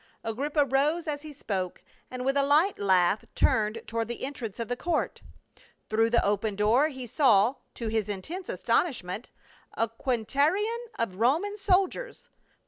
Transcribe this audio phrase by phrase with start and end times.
[0.23, 4.67] Agrippa rose as he spoke and with a light laugh turned toward the entrance of
[4.67, 5.21] the court;
[5.89, 9.29] through the open door he saw, to his intense astonishment,
[9.77, 12.29] a qua ternion of Roman soldiers.